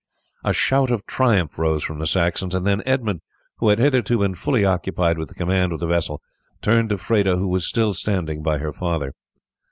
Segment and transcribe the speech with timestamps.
[0.43, 3.21] A shout of triumph rose from the Saxons, and then Edmund,
[3.59, 6.23] who had hitherto been fully occupied with the command of the vessel,
[6.63, 9.13] turned to Freda, who was still standing by her father.